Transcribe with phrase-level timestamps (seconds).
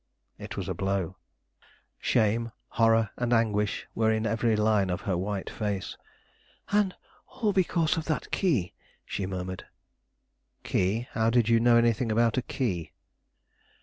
[0.39, 1.17] It was a blow.
[1.99, 5.95] Shame, horror, and anguish were in every line of her white face.
[6.71, 6.95] "And
[7.27, 8.73] all because of that key!"
[9.05, 9.67] she murmured.
[10.63, 11.07] "Key?
[11.11, 12.93] How did you know anything about a key?"